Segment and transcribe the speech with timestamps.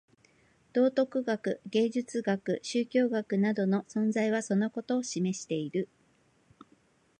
[0.73, 5.89] 道徳学、芸術学、宗教学等の存在はそのことを示している。